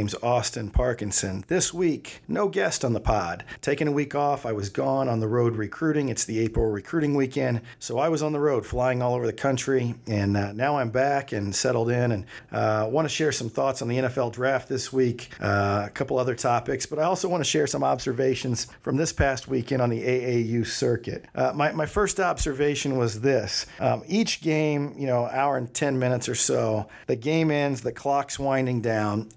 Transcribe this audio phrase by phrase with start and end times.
[0.00, 1.44] Name's Austin Parkinson.
[1.48, 3.44] This week, no guest on the pod.
[3.60, 6.08] Taking a week off, I was gone on the road recruiting.
[6.08, 9.34] It's the April recruiting weekend, so I was on the road flying all over the
[9.34, 13.50] country, and uh, now I'm back and settled in and uh, want to share some
[13.50, 17.28] thoughts on the NFL draft this week, uh, a couple other topics, but I also
[17.28, 21.26] want to share some observations from this past weekend on the AAU circuit.
[21.34, 25.98] Uh, my, my first observation was this um, each game, you know, hour and 10
[25.98, 29.28] minutes or so, the game ends, the clock's winding down down,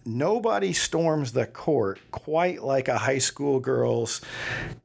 [0.53, 4.21] nobody storms the court quite like a high school girls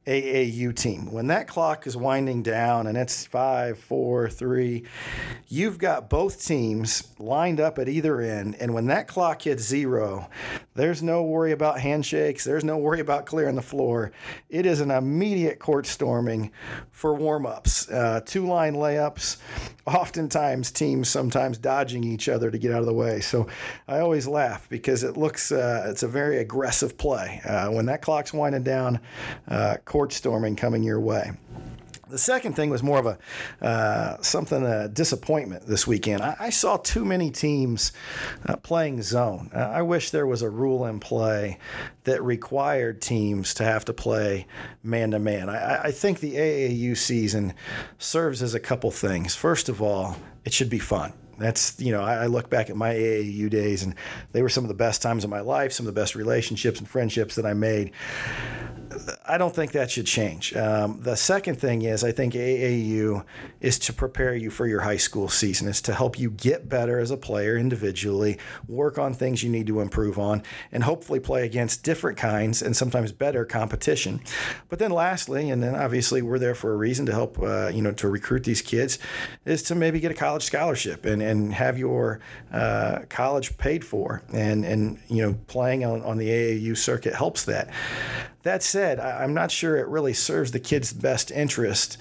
[0.07, 1.11] AAU team.
[1.11, 4.85] When that clock is winding down and it's five, four, three,
[5.47, 8.55] you've got both teams lined up at either end.
[8.59, 10.27] And when that clock hits zero,
[10.73, 14.11] there's no worry about handshakes, there's no worry about clearing the floor.
[14.49, 16.51] It is an immediate court storming
[16.89, 19.37] for warm ups, uh, two line layups.
[19.85, 23.19] Oftentimes, teams sometimes dodging each other to get out of the way.
[23.21, 23.47] So
[23.87, 27.41] I always laugh because it looks uh, it's a very aggressive play.
[27.45, 28.99] Uh, when that clock's winding down,
[29.47, 31.31] uh, court storming coming your way.
[32.09, 36.23] The second thing was more of a uh, something a disappointment this weekend.
[36.23, 37.91] I, I saw too many teams
[38.47, 39.51] uh, playing zone.
[39.53, 41.59] Uh, I wish there was a rule in play
[42.05, 44.47] that required teams to have to play
[44.81, 45.49] man to man.
[45.49, 47.53] I think the AAU season
[47.99, 49.35] serves as a couple things.
[49.35, 51.13] First of all, it should be fun.
[51.39, 53.95] That's you know I, I, look back at my AAU days and
[54.33, 56.79] they were some of the best times of my life, some of the best relationships
[56.79, 57.91] and friendships that I made.
[59.25, 60.55] I don't think that should change.
[60.55, 63.23] Um, the second thing is, I think AAU
[63.61, 65.67] is to prepare you for your high school season.
[65.67, 69.67] It's to help you get better as a player individually, work on things you need
[69.67, 74.21] to improve on, and hopefully play against different kinds and sometimes better competition.
[74.69, 77.81] But then, lastly, and then obviously we're there for a reason to help, uh, you
[77.81, 78.97] know, to recruit these kids,
[79.45, 82.21] is to maybe get a college scholarship and, and have your
[82.51, 84.23] uh, college paid for.
[84.33, 87.69] And and you know, playing on, on the AAU circuit helps that.
[88.43, 91.97] That said, I'm not sure it really serves the kids' best interest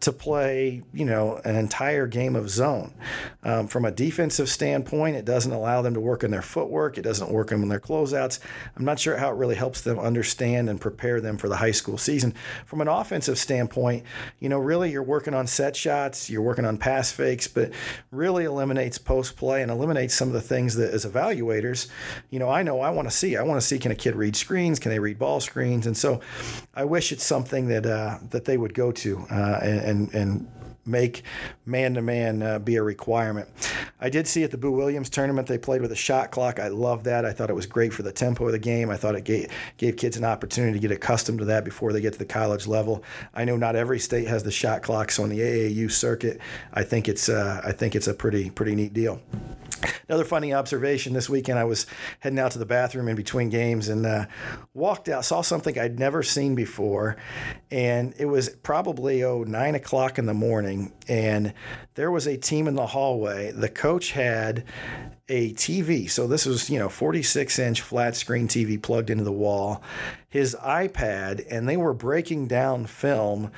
[0.00, 2.94] to play, you know, an entire game of zone.
[3.42, 6.98] Um, from a defensive standpoint, it doesn't allow them to work on their footwork.
[6.98, 8.38] It doesn't work on their closeouts.
[8.76, 11.72] I'm not sure how it really helps them understand and prepare them for the high
[11.72, 12.34] school season.
[12.64, 14.04] From an offensive standpoint,
[14.38, 17.72] you know, really you're working on set shots, you're working on pass fakes, but
[18.12, 21.88] really eliminates post play and eliminates some of the things that as evaluators,
[22.30, 23.36] you know, I know I want to see.
[23.36, 24.78] I want to see can a kid read screens?
[24.78, 25.86] Can they read ball screens?
[25.88, 26.17] And so
[26.74, 30.48] I wish it's something that uh, that they would go to uh, and, and and
[30.88, 31.22] make
[31.66, 33.48] man to man be a requirement.
[34.00, 36.60] I did see at the Boo Williams tournament they played with a shot clock.
[36.60, 37.24] I love that.
[37.24, 38.90] I thought it was great for the tempo of the game.
[38.90, 42.00] I thought it gave, gave kids an opportunity to get accustomed to that before they
[42.00, 43.02] get to the college level.
[43.34, 46.40] I know not every state has the shot clock, so on the AAU circuit,
[46.72, 49.20] I think it's uh, I think it's a pretty pretty neat deal.
[50.08, 51.86] Another funny observation this weekend, I was
[52.20, 54.26] heading out to the bathroom in between games and uh,
[54.74, 57.16] walked out, saw something I'd never seen before.
[57.70, 60.77] And it was probably, oh, nine o'clock in the morning.
[61.08, 61.52] And
[61.94, 63.52] there was a team in the hallway.
[63.52, 64.64] The coach had
[65.28, 66.10] a TV.
[66.10, 69.82] So this was, you know, 46 inch flat screen TV plugged into the wall,
[70.30, 73.50] his iPad, and they were breaking down film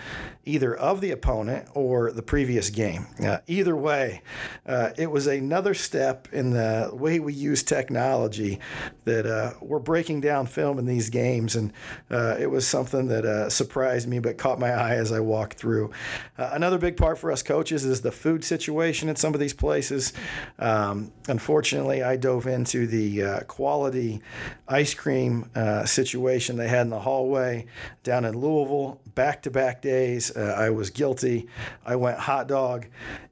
[0.45, 3.07] either of the opponent or the previous game.
[3.25, 4.23] Uh, either way,
[4.67, 8.59] uh, it was another step in the way we use technology
[9.05, 11.55] that uh, we're breaking down film in these games.
[11.55, 11.73] And
[12.11, 15.55] uh, it was something that uh, surprised me but caught my eye as I walked
[15.55, 15.91] through.
[16.39, 19.55] Uh, another big part for us coaches is the food situation at some of these
[19.55, 20.13] places.
[20.59, 21.60] Um, unfortunately,
[22.03, 24.23] I dove into the quality
[24.69, 25.51] ice cream
[25.85, 27.67] situation they had in the hallway
[28.03, 30.35] down in Louisville back to back days.
[30.35, 31.47] Uh, I was guilty.
[31.85, 32.87] I went hot dog,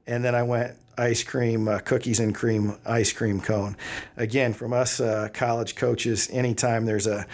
[0.05, 3.77] and then I went ice cream, uh, cookies and cream ice cream cone.
[4.17, 7.25] Again, from us uh, college coaches, anytime there's a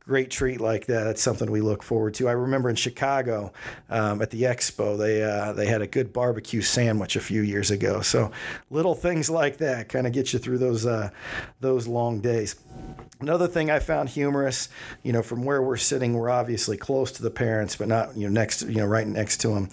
[0.00, 2.28] great treat like that, that's something we look forward to.
[2.28, 3.52] I remember in Chicago
[3.88, 7.70] um, at the expo, they uh, they had a good barbecue sandwich a few years
[7.70, 8.00] ago.
[8.00, 8.32] So
[8.70, 11.10] little things like that kind of get you through those uh,
[11.60, 12.56] those long days.
[13.20, 14.68] Another thing I found humorous,
[15.04, 18.26] you know, from where we're sitting, we're obviously close to the parents, but not, you
[18.26, 19.68] know, next, you know, right next to them.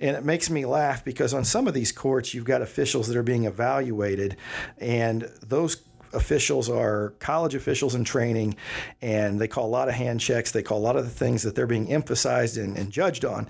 [0.00, 3.16] And it makes me laugh because on some of these courts, you've got officials that
[3.16, 4.36] are being evaluated,
[4.76, 5.76] and those
[6.12, 8.56] officials are college officials in training,
[9.02, 10.52] and they call a lot of hand checks.
[10.52, 13.48] They call a lot of the things that they're being emphasized and, and judged on.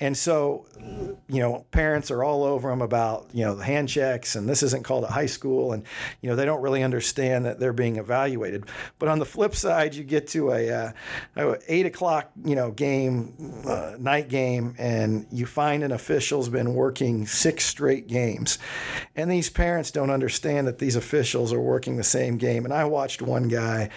[0.00, 0.66] And so,
[1.28, 4.62] you know, parents are all over them about, you know, the hand checks, and this
[4.62, 5.84] isn't called a high school, and,
[6.20, 8.64] you know, they don't really understand that they're being evaluated.
[8.98, 10.92] But on the flip side, you get to a,
[11.36, 13.34] uh, eight o'clock, you know, game,
[13.66, 18.58] uh, night game, and you find an official's been working six straight games.
[19.16, 22.64] And these parents don't understand that these officials are working working the same game.
[22.64, 23.90] And I watched one guy,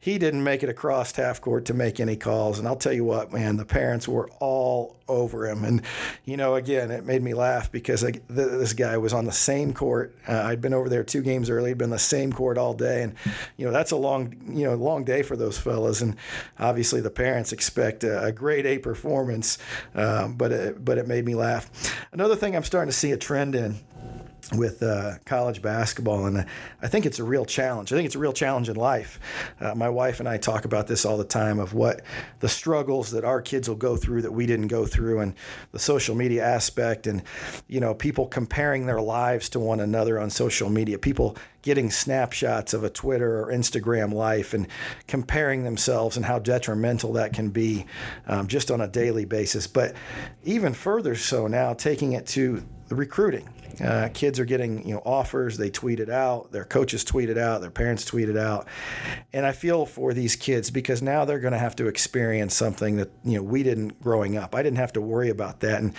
[0.00, 2.58] he didn't make it across half court to make any calls.
[2.58, 5.62] And I'll tell you what, man, the parents were all over him.
[5.62, 5.82] And,
[6.24, 9.72] you know, again, it made me laugh because I, this guy was on the same
[9.72, 10.16] court.
[10.26, 13.04] Uh, I'd been over there two games early, been the same court all day.
[13.04, 13.14] And,
[13.56, 16.02] you know, that's a long, you know, long day for those fellas.
[16.02, 16.16] And
[16.58, 19.58] obviously the parents expect a, a grade A performance,
[19.94, 21.70] um, but, it, but it made me laugh.
[22.10, 23.78] Another thing I'm starting to see a trend in
[24.52, 26.46] with uh, college basketball, and
[26.80, 27.92] I think it's a real challenge.
[27.92, 29.20] I think it's a real challenge in life.
[29.60, 32.00] Uh, my wife and I talk about this all the time of what
[32.40, 35.34] the struggles that our kids will go through that we didn't go through, and
[35.72, 37.22] the social media aspect, and
[37.66, 42.72] you know, people comparing their lives to one another on social media, people getting snapshots
[42.72, 44.66] of a Twitter or Instagram life and
[45.06, 47.84] comparing themselves, and how detrimental that can be
[48.26, 49.66] um, just on a daily basis.
[49.66, 49.94] But
[50.44, 53.46] even further so now, taking it to the recruiting
[53.80, 55.56] uh, kids are getting you know offers.
[55.56, 56.52] They tweet it out.
[56.52, 57.60] Their coaches tweet it out.
[57.60, 58.66] Their parents tweet it out.
[59.32, 62.96] And I feel for these kids because now they're going to have to experience something
[62.96, 64.54] that you know we didn't growing up.
[64.54, 65.80] I didn't have to worry about that.
[65.80, 65.94] And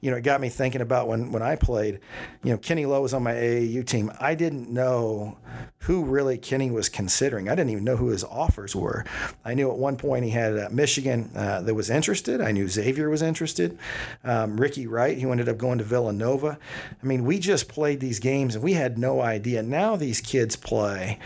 [0.00, 2.00] you know it got me thinking about when when I played.
[2.42, 4.10] You know Kenny Lowe was on my AAU team.
[4.20, 5.38] I didn't know
[5.82, 7.48] who really Kenny was considering.
[7.48, 9.04] I didn't even know who his offers were.
[9.44, 12.40] I knew at one point he had uh, Michigan uh, that was interested.
[12.40, 13.78] I knew Xavier was interested.
[14.24, 16.58] Um, Ricky Wright, who ended up going to Villanova.
[17.02, 19.62] I mean mean, we just played these games and we had no idea.
[19.62, 21.18] Now these kids play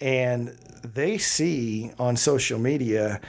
[0.00, 0.56] and
[0.94, 3.20] they see on social media,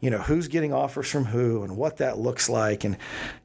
[0.00, 2.84] you know, who's getting offers from who and what that looks like.
[2.84, 2.96] And,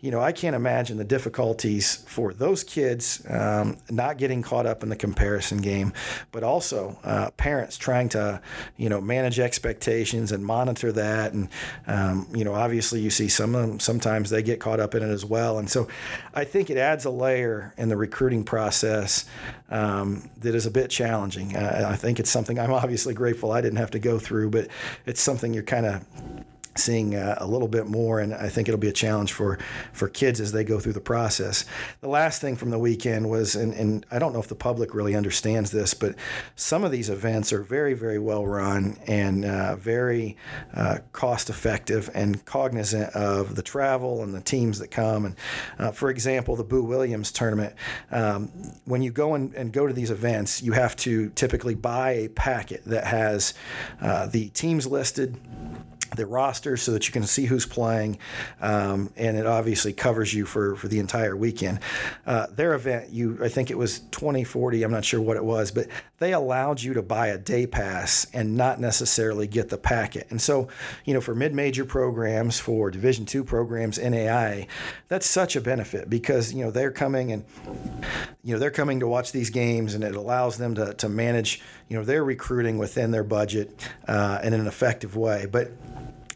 [0.02, 4.84] you know, I can't imagine the difficulties for those kids um, not getting caught up
[4.84, 5.94] in the comparison game,
[6.32, 8.42] but also uh, parents trying to,
[8.78, 11.34] you know, manage expectations and monitor that.
[11.34, 11.50] And,
[11.88, 15.04] um, you know, obviously you see some of them, sometimes they get caught up in
[15.04, 15.60] it as well.
[15.60, 15.88] And so
[16.34, 19.26] I think it adds a layer in the recruiting process
[19.70, 21.56] um, that is a bit challenging.
[21.94, 24.68] I think it's something I'm obviously grateful I didn't have to go through, but
[25.06, 26.06] it's something you're kind of
[26.76, 29.60] seeing uh, a little bit more, and I think it'll be a challenge for
[29.92, 31.66] for kids as they go through the process.
[32.02, 34.94] The last thing from the weekend was, and, and I don't know if the public
[34.94, 36.16] really understands this, but
[36.56, 40.38] some of these events are very, very well run and uh, very
[40.74, 45.26] uh, cost effective and cognizant of the travel and the teams that come.
[45.26, 45.36] And
[45.80, 47.76] uh, for example, the Boo Williams tournament,
[48.12, 48.48] um,
[48.86, 52.28] when you go and, and, go to these events, you have to typically buy a
[52.28, 53.54] packet that has
[54.02, 55.40] uh, the teams listed
[56.16, 58.18] the roster so that you can see who's playing,
[58.62, 61.80] um, and it obviously covers you for, for the entire weekend.
[62.26, 65.72] Uh, their event, you I think it was 2040, I'm not sure what it was,
[65.72, 65.88] but
[66.20, 70.28] they allowed you to buy a day pass and not necessarily get the packet.
[70.30, 70.70] And so,
[71.06, 74.68] you know, for mid-major programs, for Division two programs, NAI,
[75.08, 77.46] that's such a benefit because you know they're coming and
[78.44, 81.62] you know they're coming to watch these games, and it allows them to to manage
[81.90, 85.72] you know their recruiting within their budget uh, in an effective way, but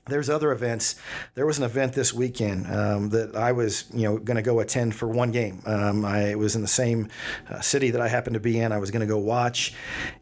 [0.07, 0.95] there's other events.
[1.35, 4.59] There was an event this weekend um, that I was, you know, going to go
[4.59, 5.61] attend for one game.
[5.65, 7.09] Um, I was in the same
[7.49, 8.71] uh, city that I happened to be in.
[8.71, 9.73] I was going to go watch,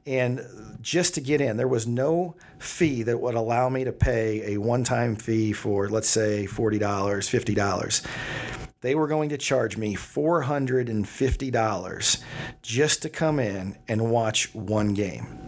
[0.06, 0.42] and
[0.82, 4.58] just to get in, there was no fee that would allow me to pay a
[4.58, 8.02] one-time fee for, let's say, forty dollars, fifty dollars.
[8.82, 12.24] They were going to charge me four hundred and fifty dollars
[12.62, 15.48] just to come in and watch one game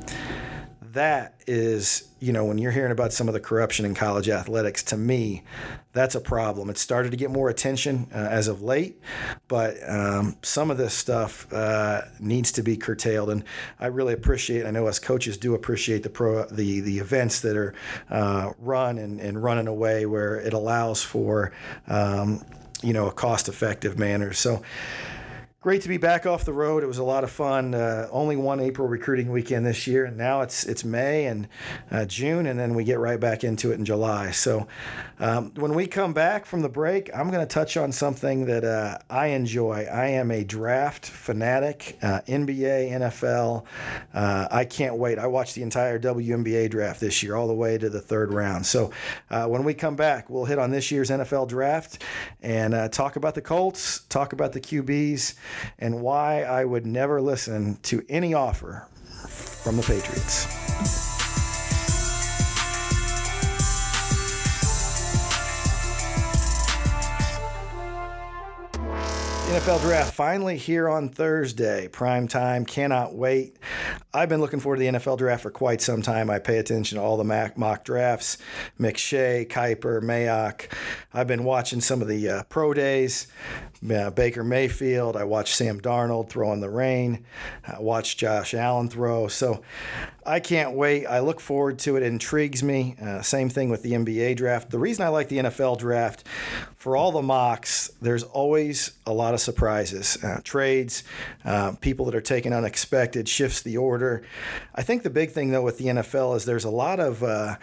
[0.97, 4.81] that is, you know, when you're hearing about some of the corruption in college athletics,
[4.81, 5.43] to me,
[5.93, 6.71] that's a problem.
[6.71, 8.99] It started to get more attention uh, as of late,
[9.47, 13.29] but um, some of this stuff uh, needs to be curtailed.
[13.29, 13.43] And
[13.79, 14.65] I really appreciate.
[14.65, 17.75] I know us coaches do appreciate the pro the the events that are
[18.09, 21.51] uh, run and, and run in a way where it allows for,
[21.87, 22.43] um,
[22.81, 24.33] you know, a cost effective manner.
[24.33, 24.63] So
[25.59, 26.83] great to be back off the road.
[26.83, 27.73] It was a lot of fun.
[27.73, 31.47] Uh, only one April recruiting weekend this year, and now it's it's May and
[31.89, 34.31] uh, June, and then we get right back into it in July.
[34.31, 34.67] So
[35.19, 38.63] um, when we come back from the break, I'm going to touch on something that
[38.63, 39.87] uh, I enjoy.
[39.91, 43.65] I am a draft fanatic, uh, NBA, NFL.
[44.13, 45.17] Uh, I can't wait.
[45.17, 48.67] I watched the entire WNBA draft this year, all the way to the third round.
[48.67, 48.91] So
[49.31, 52.03] uh, when we come back, we'll hit on this year's NFL draft
[52.43, 55.33] and talk about the Colts, talk about the QBs
[55.79, 58.87] and why I would never listen to any offer
[59.27, 60.47] from the Patriots.
[69.47, 71.87] NFL draft finally here on Thursday.
[71.87, 73.55] Prime time, cannot wait.
[74.17, 76.31] I've been looking forward to the NFL draft for quite some time.
[76.31, 78.39] I pay attention to all the mock drafts,
[78.79, 80.73] McShay, Kiper, Mayock.
[81.13, 83.27] I've been watching some of the uh, pro days,
[83.87, 85.15] uh, Baker Mayfield.
[85.15, 87.25] I watched Sam Darnold throw in the rain.
[87.63, 89.27] I watched Josh Allen throw.
[89.27, 89.61] So
[90.25, 91.05] I can't wait.
[91.05, 92.01] I look forward to it.
[92.01, 92.95] It intrigues me.
[92.99, 94.71] Uh, same thing with the NBA draft.
[94.71, 96.27] The reason I like the NFL draft,
[96.75, 101.03] for all the mocks, there's always a lot of surprises, uh, trades,
[101.43, 104.23] uh, people that are taken unexpected, shifts the order.
[104.75, 107.55] I think the big thing though with the NFL is there's a lot of uh,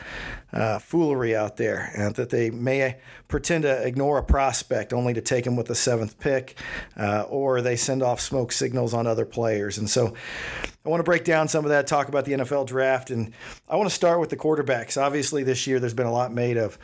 [0.53, 2.97] uh, foolery out there uh, that they may
[3.29, 6.59] pretend to ignore a prospect only to take him with the seventh pick,
[7.29, 10.15] or they send off smoke signals on other players, and so.
[10.87, 13.33] I want to break down some of that, talk about the NFL draft, and
[13.71, 15.01] I want to start with the quarterbacks.
[15.01, 16.79] Obviously, this year there's been a lot made of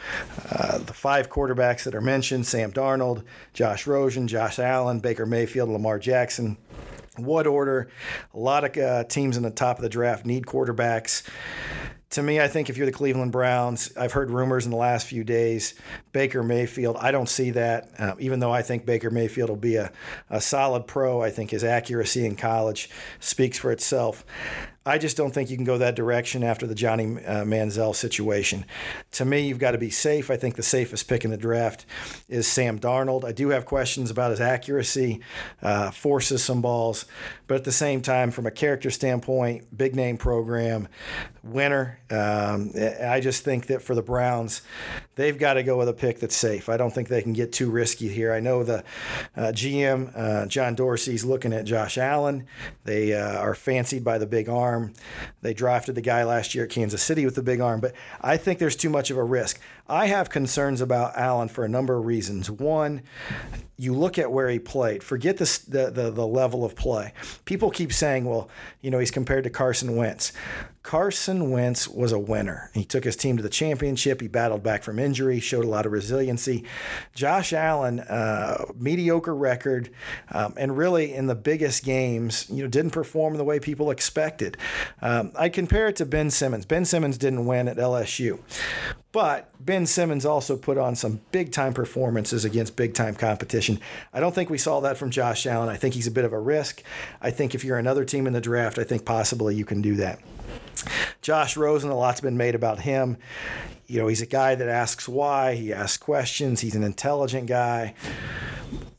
[0.51, 5.69] uh, the five quarterbacks that are mentioned Sam Darnold, Josh Rosen, Josh Allen, Baker Mayfield,
[5.69, 6.57] Lamar Jackson.
[7.25, 7.91] What order?
[8.35, 11.29] A lot of uh, teams in the top of the draft need quarterbacks
[12.11, 15.07] to me, I think if you're the Cleveland Browns, I've heard rumors in the last
[15.07, 15.75] few days.
[16.13, 17.89] Baker Mayfield, I don't see that.
[17.99, 19.93] Uh, even though I think Baker Mayfield will be a,
[20.29, 24.25] a solid pro, I think his accuracy in college speaks for itself.
[24.87, 28.65] I just don't think you can go that direction after the Johnny uh, Manziel situation.
[29.13, 30.31] To me, you've got to be safe.
[30.31, 31.85] I think the safest pick in the draft
[32.31, 33.25] is Sam Darnold.
[33.25, 35.21] I do have questions about his accuracy,
[35.61, 37.05] uh, forces some balls,
[37.47, 40.89] but at the same time, from a character standpoint, big name program,
[41.43, 41.99] winner.
[42.11, 42.73] Um,
[43.03, 44.63] I just think that for the Browns,
[45.15, 46.71] they've got to go with a pick that's safe.
[46.71, 48.33] I don't think they can get too risky here.
[48.33, 48.83] I know the
[49.37, 52.47] uh, GM, uh, John Dorsey's looking at Josh Allen.
[52.85, 54.95] They uh, are fancied by the big arm arm.
[55.43, 58.37] They drafted the guy last year at Kansas City with the big arm, but I
[58.37, 59.61] think there's too much of a risk.
[59.89, 62.51] I have concerns about Allen for a number of reasons.
[62.51, 63.03] One,
[63.77, 65.03] you look at where he played.
[65.03, 67.13] Forget the, the the level of play.
[67.45, 68.49] People keep saying, well,
[68.83, 70.33] you know, he's compared to Carson Wentz.
[70.83, 72.71] Carson Wentz was a winner.
[72.73, 74.21] He took his team to the championship.
[74.21, 76.65] He battled back from injury, showed a lot of resiliency.
[77.15, 79.91] Josh Allen, uh, mediocre record,
[80.33, 84.57] um, and really in the biggest games, you know, didn't perform the way people expected.
[85.03, 86.65] Um, I compare it to Ben Simmons.
[86.65, 88.41] Ben Simmons didn't win at LSU.
[89.13, 93.81] But Ben Simmons also put on some big time performances against big time competition.
[94.15, 95.69] I don't think we saw that from Josh Allen.
[95.69, 96.83] I think he's a bit of a risk.
[97.21, 99.97] I think if you're another team in the draft, I think possibly you can do
[99.97, 100.21] that.
[101.23, 103.17] Josh Rosen, a lot's been made about him.
[103.87, 107.95] You know, he's a guy that asks why, he asks questions, he's an intelligent guy.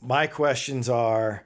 [0.00, 1.44] My questions are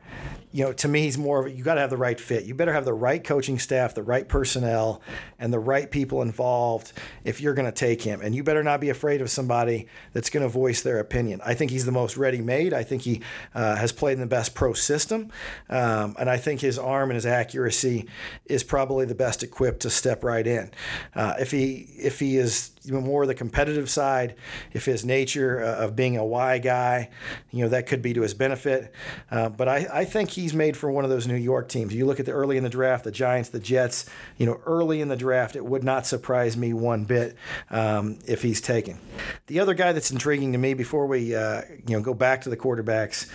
[0.56, 2.46] you know, to me, he's more of a, you got to have the right fit.
[2.46, 5.02] You better have the right coaching staff, the right personnel,
[5.38, 6.94] and the right people involved
[7.24, 8.22] if you're going to take him.
[8.22, 11.42] And you better not be afraid of somebody that's going to voice their opinion.
[11.44, 12.72] I think he's the most ready made.
[12.72, 13.20] I think he
[13.54, 15.30] uh, has played in the best pro system.
[15.68, 18.08] Um, and I think his arm and his accuracy
[18.46, 20.70] is probably the best equipped to step right in.
[21.14, 24.36] Uh, if he if he is more the competitive side,
[24.72, 27.10] if his nature uh, of being a why guy,
[27.50, 28.92] you know, that could be to his benefit.
[29.30, 31.92] Uh, but I, I think he's made for one of those New York teams.
[31.92, 35.00] You look at the early in the draft, the Giants, the Jets, you know, early
[35.00, 37.36] in the draft, it would not surprise me one bit
[37.68, 39.00] um, if he's taken.
[39.48, 42.48] The other guy that's intriguing to me before we, uh, you know, go back to
[42.48, 43.28] the quarterbacks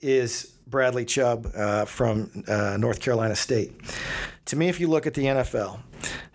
[0.00, 3.72] is Bradley Chubb uh, from uh, North Carolina State.
[4.46, 5.80] To me, if you look at the NFL,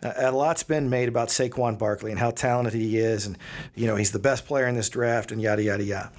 [0.03, 3.37] uh, a lot's been made about Saquon Barkley and how talented he is, and
[3.75, 6.11] you know he's the best player in this draft, and yada yada yada.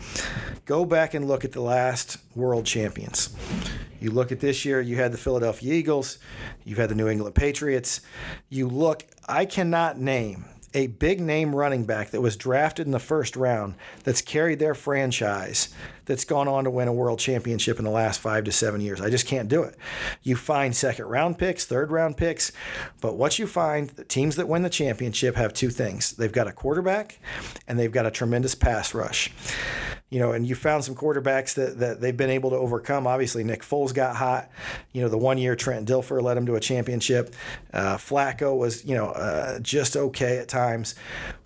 [0.66, 3.34] Go back and look at the last world champions.
[4.00, 6.18] You look at this year, you had the Philadelphia Eagles,
[6.64, 8.00] you've had the New England Patriots.
[8.48, 12.98] You look, I cannot name a big name running back that was drafted in the
[12.98, 13.74] first round
[14.04, 15.74] that's carried their franchise
[16.04, 19.00] that's gone on to win a world championship in the last five to seven years.
[19.00, 19.76] I just can't do it.
[20.22, 22.52] You find second round picks, third round picks,
[23.00, 26.46] but what you find, the teams that win the championship have two things they've got
[26.46, 27.18] a quarterback
[27.66, 29.32] and they've got a tremendous pass rush
[30.10, 33.06] you know, and you found some quarterbacks that, that they've been able to overcome.
[33.06, 34.50] Obviously, Nick Foles got hot.
[34.92, 37.34] You know, the one year Trent Dilfer led him to a championship.
[37.72, 40.94] Uh, Flacco was, you know, uh, just okay at times.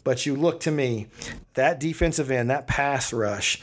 [0.04, 1.08] But you look to me,
[1.54, 3.60] that defensive end, that pass rush,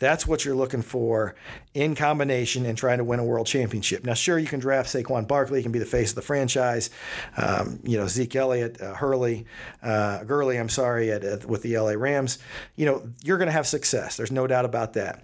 [0.00, 1.36] that's what you're looking for
[1.74, 4.04] in combination and trying to win a world championship.
[4.04, 6.90] Now, sure, you can draft Saquon Barkley, he can be the face of the franchise.
[7.36, 9.46] Um, you know, Zeke Elliott, uh, Hurley,
[9.82, 12.38] uh, Gurley, I'm sorry, at, at, with the LA Rams.
[12.74, 14.16] You know, you're going to have success.
[14.16, 15.22] There's no doubt about that.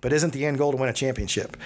[0.00, 1.56] But isn't the end goal to win a championship?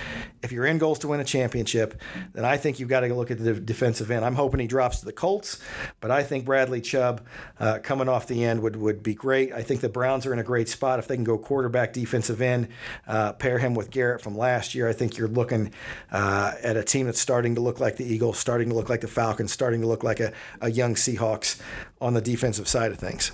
[0.43, 2.01] If your end goal is to win a championship,
[2.33, 4.25] then I think you've got to look at the defensive end.
[4.25, 5.61] I'm hoping he drops to the Colts,
[6.01, 7.27] but I think Bradley Chubb
[7.59, 9.53] uh, coming off the end would, would be great.
[9.53, 12.41] I think the Browns are in a great spot if they can go quarterback, defensive
[12.41, 12.69] end,
[13.07, 14.89] uh, pair him with Garrett from last year.
[14.89, 15.73] I think you're looking
[16.11, 19.01] uh, at a team that's starting to look like the Eagles, starting to look like
[19.01, 21.61] the Falcons, starting to look like a, a young Seahawks
[22.01, 23.33] on the defensive side of things.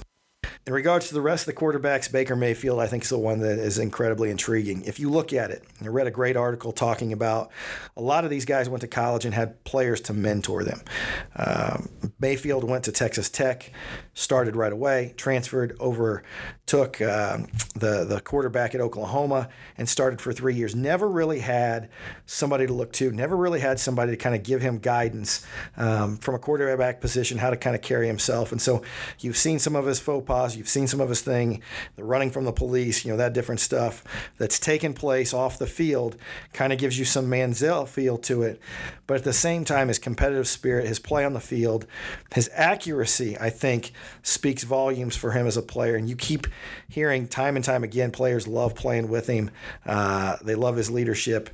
[0.67, 3.39] In regards to the rest of the quarterbacks, Baker Mayfield, I think, is the one
[3.39, 4.83] that is incredibly intriguing.
[4.85, 7.53] If you look at it, I read a great article talking about
[7.97, 10.81] a lot of these guys went to college and had players to mentor them.
[11.37, 13.71] Um, Mayfield went to Texas Tech,
[14.15, 16.25] started right away, transferred over,
[16.67, 17.39] took uh,
[17.77, 20.75] the the quarterback at Oklahoma, and started for three years.
[20.75, 21.91] Never really had
[22.25, 23.13] somebody to look to.
[23.13, 25.47] Never really had somebody to kind of give him guidance
[25.77, 28.51] um, from a quarterback position, how to kind of carry himself.
[28.51, 28.83] And so
[29.21, 31.63] you've seen some of his faux pas You've seen some of his thing,
[31.97, 34.03] the running from the police, you know, that different stuff
[34.39, 36.17] that's taken place off the field
[36.53, 38.61] kind of gives you some Manziel feel to it.
[39.07, 41.87] But at the same time, his competitive spirit, his play on the field,
[42.35, 45.95] his accuracy, I think, speaks volumes for him as a player.
[45.95, 46.47] And you keep
[46.89, 49.51] hearing time and time again, players love playing with him.
[49.85, 51.51] Uh, they love his leadership.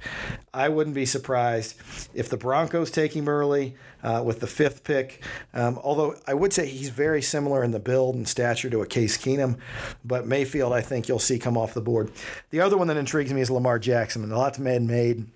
[0.54, 1.76] I wouldn't be surprised
[2.14, 5.22] if the Broncos take him early uh, with the fifth pick.
[5.54, 8.86] Um, although I would say he's very similar in the build and stature to a
[8.92, 9.58] Case Keenum,
[10.04, 12.12] but Mayfield I think you'll see come off the board.
[12.50, 15.26] The other one that intrigues me is Lamar Jackson, and a lot's been made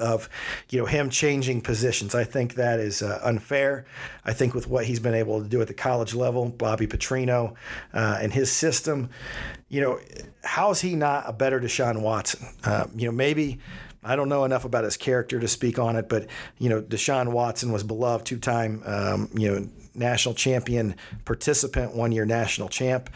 [0.00, 0.28] of
[0.70, 2.14] you know him changing positions.
[2.14, 3.86] I think that is uh, unfair.
[4.24, 7.54] I think with what he's been able to do at the college level, Bobby Petrino
[7.94, 9.10] uh, and his system,
[9.68, 10.00] you know,
[10.42, 12.46] how is he not a better Deshaun Watson?
[12.64, 13.60] Uh, you know, maybe
[14.02, 16.26] I don't know enough about his character to speak on it, but
[16.58, 20.94] you know, Deshaun Watson was beloved, two-time um, you know national champion
[21.24, 23.10] participant, one-year national champ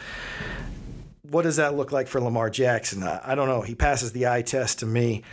[1.29, 3.03] what does that look like for Lamar Jackson?
[3.03, 3.61] I don't know.
[3.61, 5.23] He passes the eye test to me.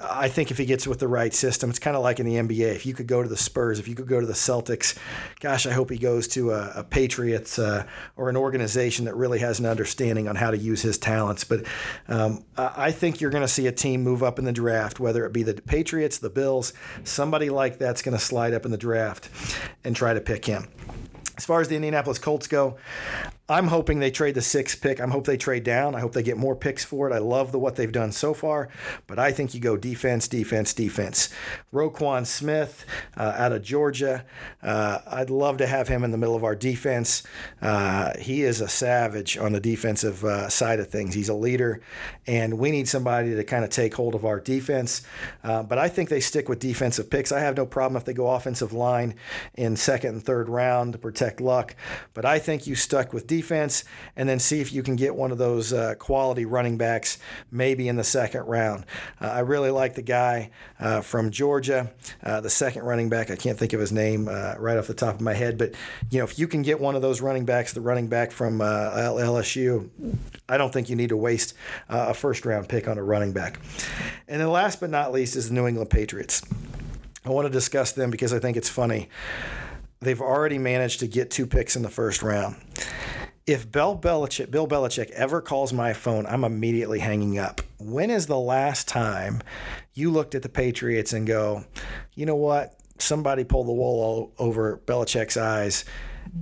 [0.00, 2.34] I think if he gets with the right system, it's kind of like in the
[2.34, 2.74] NBA.
[2.74, 4.96] If you could go to the Spurs, if you could go to the Celtics,
[5.40, 7.86] gosh, I hope he goes to a, a Patriots uh,
[8.16, 11.44] or an organization that really has an understanding on how to use his talents.
[11.44, 11.66] But
[12.08, 15.24] um, I think you're going to see a team move up in the draft, whether
[15.24, 16.72] it be the Patriots, the Bills,
[17.04, 19.28] somebody like that's going to slide up in the draft
[19.84, 20.68] and try to pick him.
[21.36, 22.76] As far as the Indianapolis Colts go,
[23.52, 24.98] I'm hoping they trade the sixth pick.
[24.98, 25.94] I hope they trade down.
[25.94, 27.12] I hope they get more picks for it.
[27.12, 28.70] I love the what they've done so far,
[29.06, 31.28] but I think you go defense, defense, defense.
[31.70, 34.24] Roquan Smith uh, out of Georgia.
[34.62, 37.24] Uh, I'd love to have him in the middle of our defense.
[37.60, 41.12] Uh, he is a savage on the defensive uh, side of things.
[41.12, 41.82] He's a leader,
[42.26, 45.02] and we need somebody to kind of take hold of our defense.
[45.44, 47.30] Uh, but I think they stick with defensive picks.
[47.30, 49.14] I have no problem if they go offensive line
[49.52, 51.76] in second and third round to protect Luck,
[52.14, 53.84] but I think you stuck with defense defense,
[54.16, 57.18] and then see if you can get one of those uh, quality running backs
[57.50, 58.86] maybe in the second round.
[59.20, 63.30] Uh, I really like the guy uh, from Georgia, uh, the second running back.
[63.30, 65.74] I can't think of his name uh, right off the top of my head, but
[66.10, 68.58] you know if you can get one of those running backs, the running back from
[68.60, 69.90] LSU,
[70.48, 71.54] I don't think you need to waste
[71.88, 73.58] a first round pick on a running back.
[74.28, 76.42] And then last but not least is the New England Patriots.
[77.24, 79.08] I want to discuss them because I think it's funny.
[80.00, 82.56] They've already managed to get two picks in the first round
[83.46, 87.60] if Bill Belichick, Bill Belichick ever calls my phone, I'm immediately hanging up.
[87.78, 89.42] When is the last time
[89.94, 91.64] you looked at the Patriots and go,
[92.14, 92.78] you know what?
[92.98, 95.84] Somebody pulled the wool over Belichick's eyes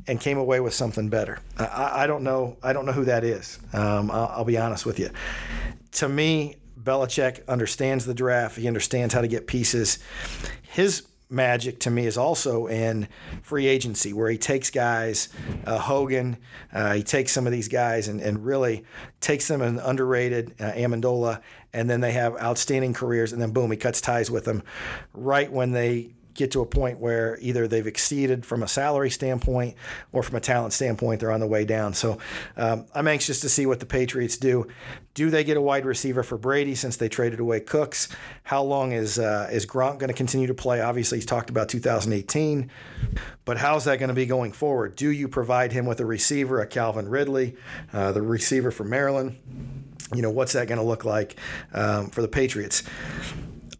[0.06, 1.38] and came away with something better.
[1.58, 2.58] I, I don't know.
[2.62, 3.58] I don't know who that is.
[3.72, 5.10] Um, I'll, I'll be honest with you.
[5.92, 8.56] To me, Belichick understands the draft.
[8.56, 9.98] He understands how to get pieces.
[10.62, 13.08] His magic to me is also in
[13.42, 15.28] free agency, where he takes guys,
[15.64, 16.36] uh, Hogan,
[16.72, 18.84] uh, he takes some of these guys and, and really
[19.20, 21.40] takes them an underrated uh, Amendola,
[21.72, 24.62] and then they have outstanding careers, and then boom, he cuts ties with them
[25.12, 29.76] right when they get to a point where either they've exceeded from a salary standpoint
[30.10, 31.92] or from a talent standpoint, they're on the way down.
[31.92, 32.18] So
[32.56, 34.66] um, I'm anxious to see what the Patriots do.
[35.12, 38.08] Do they get a wide receiver for Brady since they traded away Cooks?
[38.42, 40.80] How long is uh, is Gronk going to continue to play?
[40.80, 42.70] Obviously, he's talked about 2018,
[43.44, 44.96] but how's that going to be going forward?
[44.96, 47.56] Do you provide him with a receiver, a Calvin Ridley,
[47.92, 49.36] uh, the receiver from Maryland?
[50.14, 51.36] You know, what's that going to look like
[51.74, 52.82] um, for the Patriots?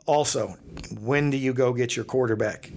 [0.06, 0.56] Also,
[1.00, 2.70] when do you go get your quarterback?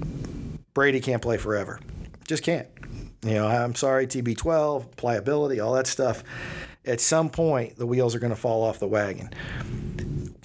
[0.74, 1.80] Brady can't play forever.
[2.28, 2.68] Just can't.
[3.24, 6.24] You know, I'm sorry, TB12, pliability, all that stuff.
[6.86, 9.30] At some point, the wheels are going to fall off the wagon.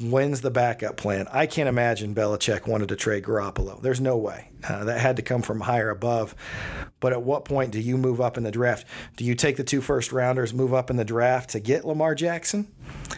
[0.00, 1.26] When's the backup plan?
[1.32, 3.82] I can't imagine Belichick wanted to trade Garoppolo.
[3.82, 4.50] There's no way.
[4.68, 6.36] Uh, that had to come from higher above.
[7.00, 8.86] But at what point do you move up in the draft?
[9.16, 12.14] Do you take the two first rounders, move up in the draft to get Lamar
[12.14, 12.68] Jackson?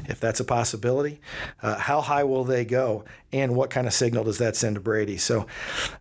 [0.06, 1.20] If that's a possibility.
[1.62, 3.04] Uh, how high will they go?
[3.32, 5.16] And what kind of signal does that send to Brady?
[5.16, 5.46] So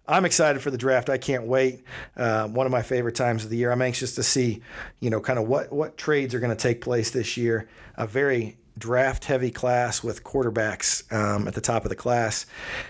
[0.08, 1.10] I'm excited for the draft.
[1.10, 1.84] I can't wait.
[2.18, 3.72] Uh, one of my favorite times of the year.
[3.72, 4.62] I'm anxious to see,
[5.00, 7.70] you know, kind of what, what trades are going to take place this year.
[7.98, 12.46] A very draft heavy class with quarterbacks um, at the top of the class.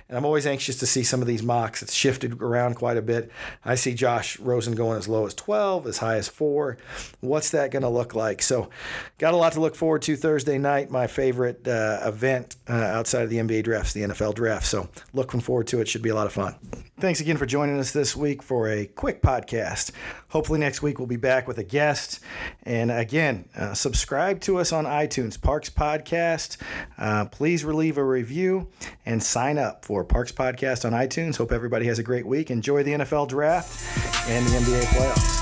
[0.08, 1.82] And I'm always anxious to see some of these mocks.
[1.82, 3.32] It's shifted around quite a bit.
[3.65, 6.78] I see Josh Rosen going as low as 12, as high as 4.
[7.21, 8.41] What's that going to look like?
[8.41, 8.69] So,
[9.17, 13.23] got a lot to look forward to Thursday night, my favorite uh, event uh, outside
[13.23, 14.65] of the NBA drafts, the NFL draft.
[14.65, 15.88] So, looking forward to it.
[15.88, 16.56] Should be a lot of fun.
[16.99, 19.91] Thanks again for joining us this week for a quick podcast.
[20.30, 22.19] Hopefully, next week we'll be back with a guest.
[22.63, 26.57] And again, uh, subscribe to us on iTunes, Parks Podcast.
[26.97, 28.67] Uh, please leave a review
[29.05, 31.37] and sign up for Parks Podcast on iTunes.
[31.37, 32.51] Hope everybody has a great week.
[32.51, 35.38] Enjoy the NFL draft and the NBA playoffs.